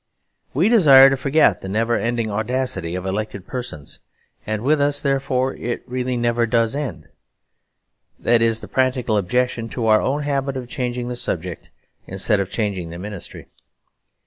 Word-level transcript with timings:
We 0.55 0.67
desire 0.67 1.11
to 1.11 1.15
forget 1.15 1.61
the 1.61 1.69
never 1.69 1.95
ending 1.95 2.31
audacity 2.31 2.95
of 2.95 3.05
elected 3.05 3.45
persons; 3.45 3.99
and 4.47 4.63
with 4.63 4.81
us 4.81 4.99
therefore 4.99 5.53
it 5.53 5.83
really 5.85 6.17
never 6.17 6.47
does 6.47 6.75
end. 6.75 7.07
That 8.17 8.41
is 8.41 8.61
the 8.61 8.67
practical 8.67 9.15
objection 9.15 9.69
to 9.69 9.85
our 9.85 10.01
own 10.01 10.23
habit 10.23 10.57
of 10.57 10.67
changing 10.67 11.07
the 11.09 11.15
subject, 11.15 11.69
instead 12.07 12.39
of 12.39 12.49
changing 12.49 12.89
the 12.89 12.97
ministry. 12.97 13.45